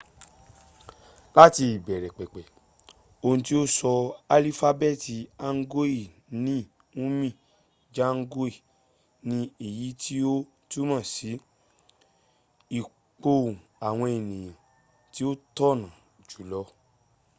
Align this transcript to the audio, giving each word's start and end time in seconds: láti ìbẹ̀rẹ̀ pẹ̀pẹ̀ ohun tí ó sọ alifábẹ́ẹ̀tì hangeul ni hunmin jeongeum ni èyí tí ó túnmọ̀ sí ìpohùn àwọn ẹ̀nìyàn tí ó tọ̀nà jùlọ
láti 1.37 1.63
ìbẹ̀rẹ̀ 1.75 2.15
pẹ̀pẹ̀ 2.17 2.49
ohun 3.23 3.39
tí 3.45 3.53
ó 3.61 3.63
sọ 3.77 3.91
alifábẹ́ẹ̀tì 4.33 5.15
hangeul 5.41 5.93
ni 6.45 6.55
hunmin 6.95 7.37
jeongeum 7.95 8.53
ni 9.29 9.37
èyí 9.67 9.87
tí 10.01 10.15
ó 10.33 10.35
túnmọ̀ 10.69 11.01
sí 11.13 11.29
ìpohùn 12.77 13.53
àwọn 13.87 14.09
ẹ̀nìyàn 14.17 14.59
tí 15.13 15.21
ó 15.29 15.31
tọ̀nà 15.57 15.87
jùlọ 16.29 16.61